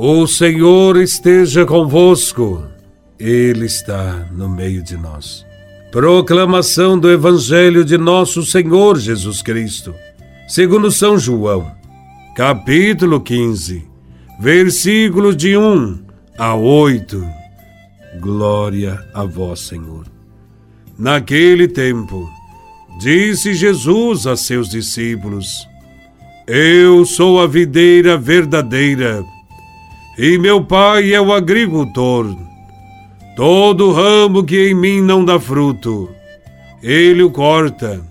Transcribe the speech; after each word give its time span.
O 0.00 0.28
Senhor 0.28 0.96
esteja 0.96 1.66
convosco, 1.66 2.64
Ele 3.18 3.66
está 3.66 4.28
no 4.30 4.48
meio 4.48 4.80
de 4.80 4.96
nós. 4.96 5.44
Proclamação 5.90 6.96
do 6.96 7.10
Evangelho 7.10 7.84
de 7.84 7.98
Nosso 7.98 8.44
Senhor 8.44 8.96
Jesus 8.96 9.42
Cristo, 9.42 9.92
segundo 10.46 10.92
São 10.92 11.18
João, 11.18 11.68
capítulo 12.36 13.20
15, 13.20 13.88
versículos 14.38 15.36
de 15.36 15.56
1 15.56 15.98
a 16.38 16.54
8. 16.54 17.26
Glória 18.20 19.04
a 19.12 19.24
Vós, 19.24 19.58
Senhor. 19.58 20.06
Naquele 20.96 21.66
tempo, 21.66 22.30
disse 23.00 23.52
Jesus 23.52 24.28
a 24.28 24.36
seus 24.36 24.68
discípulos: 24.68 25.66
Eu 26.46 27.04
sou 27.04 27.40
a 27.40 27.48
videira 27.48 28.16
verdadeira 28.16 29.24
e 30.18 30.36
meu 30.36 30.64
pai 30.64 31.14
é 31.14 31.20
o 31.20 31.32
agricultor. 31.32 32.36
Todo 33.36 33.92
ramo 33.92 34.42
que 34.42 34.68
em 34.68 34.74
mim 34.74 35.00
não 35.00 35.24
dá 35.24 35.38
fruto, 35.38 36.10
ele 36.82 37.22
o 37.22 37.30
corta, 37.30 38.04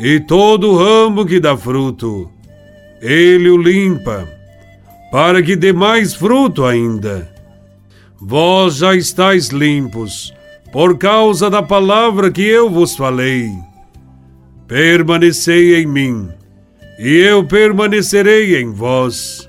e 0.00 0.18
todo 0.18 0.76
ramo 0.76 1.24
que 1.24 1.38
dá 1.38 1.56
fruto, 1.56 2.28
ele 3.00 3.48
o 3.48 3.56
limpa, 3.56 4.28
para 5.12 5.40
que 5.40 5.54
dê 5.54 5.72
mais 5.72 6.12
fruto 6.12 6.64
ainda. 6.64 7.30
Vós 8.20 8.78
já 8.78 8.96
estáis 8.96 9.50
limpos, 9.50 10.34
por 10.72 10.98
causa 10.98 11.48
da 11.48 11.62
palavra 11.62 12.32
que 12.32 12.42
eu 12.42 12.68
vos 12.68 12.96
falei. 12.96 13.48
Permanecei 14.66 15.76
em 15.76 15.86
mim, 15.86 16.28
e 16.98 17.14
eu 17.18 17.44
permanecerei 17.44 18.60
em 18.60 18.72
vós. 18.72 19.48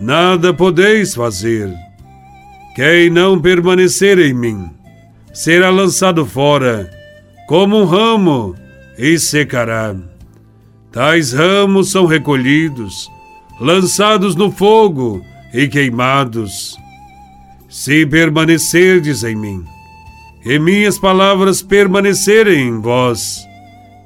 nada 0.00 0.52
podeis 0.54 1.14
fazer. 1.14 1.72
Quem 2.74 3.10
não 3.10 3.40
permanecer 3.40 4.18
em 4.18 4.32
mim 4.32 4.70
será 5.32 5.70
lançado 5.70 6.24
fora, 6.24 6.90
como 7.46 7.80
um 7.80 7.84
ramo, 7.84 8.54
e 8.96 9.18
secará. 9.18 9.94
Tais 10.92 11.32
ramos 11.32 11.90
são 11.90 12.06
recolhidos, 12.06 13.08
lançados 13.60 14.34
no 14.34 14.50
fogo 14.50 15.24
e 15.52 15.68
queimados. 15.68 16.76
Se 17.68 18.06
permanecerdes 18.06 19.22
em 19.22 19.36
mim, 19.36 19.64
e 20.44 20.58
minhas 20.58 20.98
palavras 20.98 21.62
permanecerem 21.62 22.68
em 22.68 22.80
vós, 22.80 23.46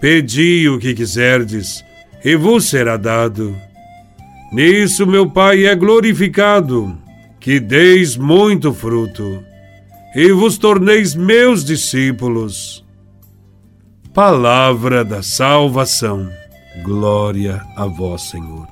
pedi 0.00 0.68
o 0.68 0.78
que 0.78 0.94
quiserdes, 0.94 1.84
e 2.24 2.34
vos 2.36 2.64
será 2.64 2.96
dado. 2.96 3.54
Nisso 4.52 5.06
meu 5.06 5.30
Pai 5.30 5.64
é 5.64 5.76
glorificado, 5.76 6.98
que 7.38 7.60
deis 7.60 8.16
muito 8.16 8.74
fruto, 8.74 9.44
e 10.12 10.32
vos 10.32 10.58
torneis 10.58 11.14
meus 11.14 11.64
discípulos. 11.64 12.84
Palavra 14.12 15.04
da 15.04 15.22
salvação. 15.22 16.28
Glória 16.82 17.62
a 17.76 17.86
vós, 17.86 18.22
Senhor. 18.22 18.66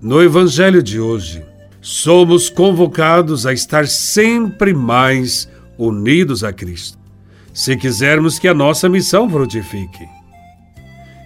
No 0.00 0.22
Evangelho 0.22 0.80
de 0.80 1.00
hoje, 1.00 1.44
somos 1.80 2.48
convocados 2.48 3.46
a 3.46 3.52
estar 3.52 3.88
sempre 3.88 4.72
mais 4.72 5.50
unidos 5.76 6.44
a 6.44 6.52
Cristo, 6.52 6.96
se 7.52 7.76
quisermos 7.76 8.38
que 8.38 8.46
a 8.46 8.54
nossa 8.54 8.88
missão 8.88 9.28
frutifique. 9.28 10.06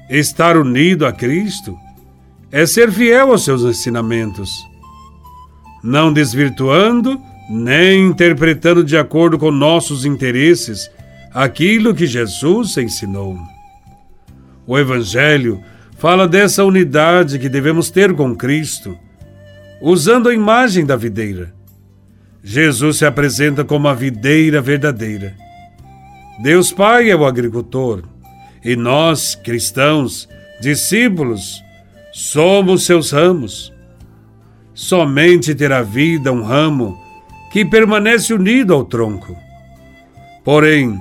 Estar 0.09 0.57
unido 0.57 1.05
a 1.05 1.13
Cristo 1.13 1.77
é 2.53 2.67
ser 2.67 2.93
fiel 2.93 3.33
aos 3.33 3.45
seus 3.45 3.63
ensinamentos, 3.65 4.51
não 5.83 6.13
desvirtuando 6.13 7.19
nem 7.49 8.09
interpretando 8.09 8.83
de 8.83 8.97
acordo 8.97 9.39
com 9.39 9.51
nossos 9.51 10.05
interesses 10.05 10.91
aquilo 11.35 11.95
que 11.95 12.07
Jesus 12.07 12.77
ensinou. 12.79 13.39
O 14.67 14.79
Evangelho 14.79 15.63
fala 15.99 16.27
dessa 16.27 16.65
unidade 16.65 17.39
que 17.39 17.49
devemos 17.49 17.91
ter 17.91 18.15
com 18.15 18.35
Cristo, 18.35 18.97
usando 19.81 20.29
a 20.29 20.35
imagem 20.35 20.87
da 20.87 20.97
videira. 20.97 21.53
Jesus 22.43 22.99
se 22.99 23.05
apresenta 23.05 23.65
como 23.65 23.87
a 23.87 23.95
videira 23.95 24.61
verdadeira. 24.61 25.35
Deus 26.43 26.73
Pai 26.73 27.11
é 27.11 27.17
o 27.17 27.27
agricultor 27.27 28.03
e 28.65 28.75
nós, 28.77 29.35
cristãos, 29.35 30.29
discípulos, 30.61 31.63
Somos 32.13 32.85
seus 32.85 33.11
ramos. 33.11 33.73
Somente 34.75 35.55
terá 35.55 35.83
vida 35.83 36.31
um 36.31 36.43
ramo 36.43 37.01
que 37.51 37.65
permanece 37.65 38.35
unido 38.35 38.75
ao 38.75 38.85
tronco. 38.85 39.35
Porém, 40.45 40.99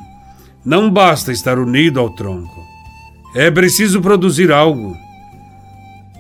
não 0.64 0.90
basta 0.90 1.32
estar 1.32 1.60
unido 1.60 2.00
ao 2.00 2.10
tronco. 2.12 2.62
É 3.36 3.52
preciso 3.52 4.02
produzir 4.02 4.52
algo. 4.52 4.96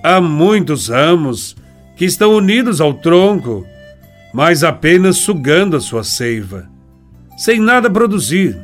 Há 0.04 0.20
muitos 0.20 0.90
ramos 0.90 1.56
que 1.96 2.04
estão 2.04 2.34
unidos 2.34 2.82
ao 2.82 2.94
tronco, 2.94 3.66
mas 4.34 4.64
apenas 4.64 5.18
sugando 5.18 5.78
a 5.78 5.82
sua 5.82 6.04
seiva, 6.04 6.68
sem 7.38 7.60
nada 7.60 7.90
produzir. 7.90 8.58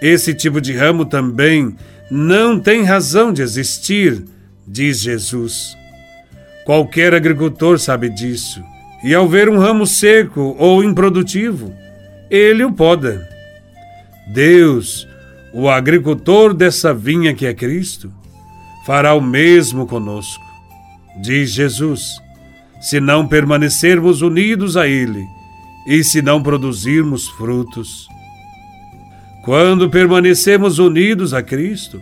Esse 0.00 0.32
tipo 0.32 0.60
de 0.60 0.72
ramo 0.72 1.04
também 1.04 1.74
não 2.10 2.58
tem 2.58 2.82
razão 2.84 3.32
de 3.32 3.42
existir 3.42 4.24
diz 4.68 5.00
Jesus. 5.00 5.76
Qualquer 6.64 7.14
agricultor 7.14 7.78
sabe 7.78 8.10
disso, 8.10 8.62
e 9.02 9.14
ao 9.14 9.26
ver 9.26 9.48
um 9.48 9.58
ramo 9.58 9.86
seco 9.86 10.54
ou 10.58 10.84
improdutivo, 10.84 11.72
ele 12.30 12.62
o 12.62 12.72
poda. 12.72 13.26
Deus, 14.26 15.08
o 15.54 15.68
agricultor 15.68 16.52
dessa 16.52 16.92
vinha 16.92 17.32
que 17.32 17.46
é 17.46 17.54
Cristo, 17.54 18.12
fará 18.84 19.14
o 19.14 19.20
mesmo 19.20 19.86
conosco, 19.86 20.44
diz 21.22 21.52
Jesus, 21.52 22.20
se 22.80 23.00
não 23.00 23.26
permanecermos 23.26 24.22
unidos 24.22 24.76
a 24.76 24.86
Ele 24.86 25.24
e 25.86 26.04
se 26.04 26.22
não 26.22 26.42
produzirmos 26.42 27.28
frutos. 27.28 28.06
Quando 29.44 29.88
permanecemos 29.88 30.78
unidos 30.78 31.32
a 31.32 31.42
Cristo, 31.42 32.00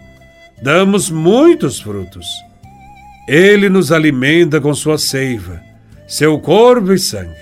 damos 0.62 1.08
muitos 1.08 1.80
frutos. 1.80 2.26
Ele 3.26 3.68
nos 3.68 3.90
alimenta 3.90 4.60
com 4.60 4.72
sua 4.74 4.98
seiva, 4.98 5.60
seu 6.06 6.38
corpo 6.38 6.92
e 6.92 6.98
sangue. 6.98 7.34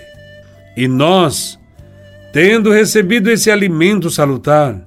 E 0.77 0.89
nós, 0.89 1.59
tendo 2.33 2.73
recebido 2.73 3.31
esse 3.31 3.51
alimento 3.51 4.11
salutar, 4.11 4.81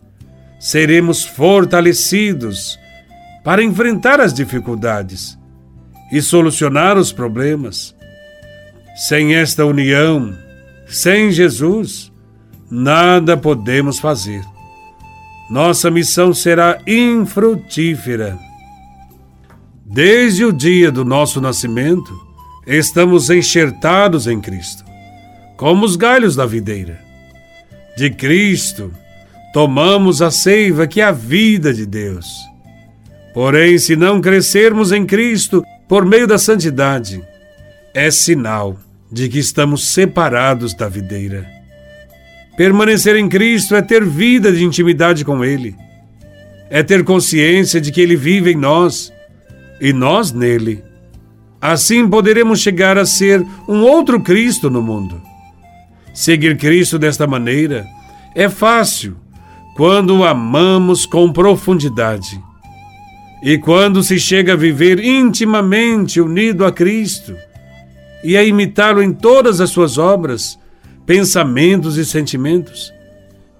seremos 0.59 1.23
fortalecidos 1.23 2.79
para 3.43 3.63
enfrentar 3.63 4.19
as 4.19 4.33
dificuldades 4.33 5.37
e 6.11 6.21
solucionar 6.21 6.97
os 6.97 7.11
problemas. 7.11 7.95
Sem 9.07 9.35
esta 9.35 9.65
união, 9.65 10.35
sem 10.87 11.31
Jesus, 11.31 12.11
nada 12.69 13.37
podemos 13.37 13.99
fazer. 13.99 14.41
Nossa 15.49 15.91
missão 15.91 16.33
será 16.33 16.79
infrutífera. 16.85 18.46
Desde 19.89 20.43
o 20.43 20.51
dia 20.51 20.91
do 20.91 21.05
nosso 21.05 21.39
nascimento, 21.39 22.13
estamos 22.67 23.29
enxertados 23.29 24.27
em 24.27 24.41
Cristo, 24.41 24.83
como 25.55 25.85
os 25.85 25.95
galhos 25.95 26.35
da 26.35 26.45
videira. 26.45 26.99
De 27.95 28.09
Cristo, 28.09 28.91
tomamos 29.53 30.21
a 30.21 30.29
seiva 30.29 30.85
que 30.87 30.99
é 30.99 31.05
a 31.05 31.13
vida 31.13 31.73
de 31.73 31.85
Deus. 31.85 32.27
Porém, 33.33 33.77
se 33.77 33.95
não 33.95 34.19
crescermos 34.19 34.91
em 34.91 35.05
Cristo 35.05 35.63
por 35.87 36.05
meio 36.05 36.27
da 36.27 36.37
santidade, 36.37 37.23
é 37.93 38.11
sinal 38.11 38.77
de 39.09 39.29
que 39.29 39.39
estamos 39.39 39.93
separados 39.93 40.73
da 40.73 40.89
videira. 40.89 41.47
Permanecer 42.57 43.15
em 43.15 43.29
Cristo 43.29 43.73
é 43.73 43.81
ter 43.81 44.03
vida 44.03 44.51
de 44.51 44.65
intimidade 44.65 45.23
com 45.23 45.45
Ele, 45.45 45.73
é 46.69 46.83
ter 46.83 47.05
consciência 47.05 47.79
de 47.79 47.89
que 47.89 48.01
Ele 48.01 48.17
vive 48.17 48.51
em 48.51 48.57
nós 48.57 49.15
e 49.79 49.93
nós 49.93 50.31
nele. 50.31 50.83
Assim 51.61 52.07
poderemos 52.07 52.59
chegar 52.59 52.97
a 52.97 53.05
ser 53.05 53.45
um 53.67 53.81
outro 53.81 54.21
Cristo 54.21 54.69
no 54.69 54.81
mundo. 54.81 55.21
Seguir 56.13 56.57
Cristo 56.57 56.97
desta 56.99 57.27
maneira 57.27 57.85
é 58.35 58.49
fácil 58.49 59.17
quando 59.75 60.17
o 60.17 60.25
amamos 60.25 61.05
com 61.05 61.31
profundidade. 61.31 62.41
E 63.43 63.57
quando 63.57 64.01
se 64.01 64.19
chega 64.19 64.53
a 64.53 64.55
viver 64.55 65.03
intimamente 65.03 66.19
unido 66.19 66.65
a 66.65 66.71
Cristo 66.71 67.35
e 68.23 68.35
a 68.35 68.43
imitá-lo 68.43 69.01
em 69.01 69.13
todas 69.13 69.61
as 69.61 69.69
suas 69.69 69.97
obras, 69.99 70.57
pensamentos 71.05 71.97
e 71.97 72.05
sentimentos, 72.05 72.91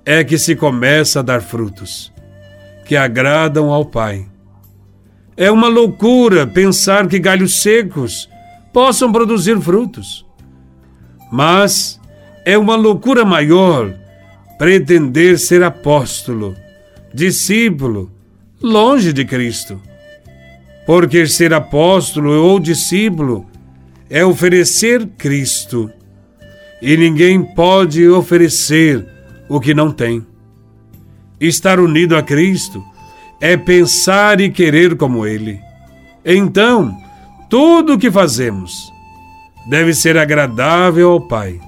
é 0.04 0.24
que 0.24 0.38
se 0.38 0.56
começa 0.56 1.20
a 1.20 1.24
dar 1.24 1.42
frutos 1.42 2.12
que 2.86 2.96
agradam 2.96 3.72
ao 3.72 3.86
Pai. 3.86 4.26
É 5.38 5.52
uma 5.52 5.68
loucura 5.68 6.48
pensar 6.48 7.08
que 7.08 7.20
galhos 7.20 7.62
secos 7.62 8.28
possam 8.74 9.12
produzir 9.12 9.62
frutos. 9.62 10.26
Mas 11.32 12.02
é 12.44 12.58
uma 12.58 12.76
loucura 12.76 13.24
maior 13.24 13.94
pretender 14.58 15.38
ser 15.38 15.62
apóstolo, 15.62 16.56
discípulo, 17.14 18.12
longe 18.60 19.14
de 19.14 19.24
Cristo. 19.24 19.80
Porque 20.88 21.28
ser 21.28 21.54
apóstolo 21.54 22.32
ou 22.32 22.60
discípulo 22.60 23.46
é 24.10 24.26
oferecer 24.26 25.06
Cristo. 25.20 25.92
E 26.82 26.98
ninguém 26.98 27.44
pode 27.44 28.08
oferecer 28.08 29.06
o 29.48 29.60
que 29.60 29.76
não 29.76 29.92
tem. 29.92 30.26
Estar 31.40 31.80
unido 31.80 32.18
a 32.18 32.24
Cristo 32.24 32.84
é 33.40 33.56
pensar 33.56 34.42
e 34.42 34.50
querer 34.50 34.96
como 34.96 35.26
Ele. 35.26 35.60
Então, 36.26 36.98
tudo 37.50 37.94
o 37.94 37.98
que 37.98 38.12
fazemos 38.12 38.92
deve 39.70 39.94
ser 39.94 40.18
agradável 40.18 41.12
ao 41.12 41.22
Pai. 41.22 41.60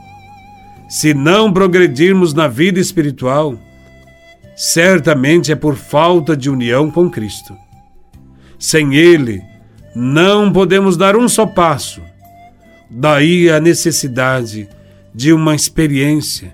Se 0.89 1.13
não 1.13 1.53
progredirmos 1.53 2.33
na 2.33 2.47
vida 2.47 2.79
espiritual, 2.79 3.55
certamente 4.55 5.51
é 5.51 5.55
por 5.55 5.75
falta 5.75 6.35
de 6.35 6.49
união 6.49 6.89
com 6.89 7.09
Cristo. 7.09 7.55
Sem 8.57 8.95
Ele, 8.95 9.41
não 9.95 10.51
podemos 10.51 10.97
dar 10.97 11.15
um 11.15 11.29
só 11.29 11.45
passo. 11.45 12.01
Daí 12.89 13.49
a 13.49 13.59
necessidade 13.59 14.67
de 15.13 15.31
uma 15.31 15.55
experiência, 15.55 16.51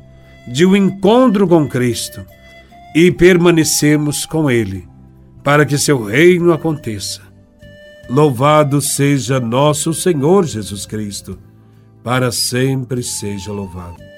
de 0.48 0.66
um 0.66 0.76
encontro 0.76 1.48
com 1.48 1.68
Cristo 1.68 2.26
e 2.94 3.12
permanecemos 3.12 4.26
com 4.26 4.50
Ele, 4.50 4.88
para 5.46 5.64
que 5.64 5.78
seu 5.78 6.04
reino 6.04 6.52
aconteça. 6.52 7.22
Louvado 8.10 8.82
seja 8.82 9.40
nosso 9.40 9.94
Senhor 9.94 10.44
Jesus 10.44 10.88
Cristo, 10.88 11.38
para 12.04 12.32
sempre 12.32 13.04
seja 13.04 13.52
louvado. 13.52 14.15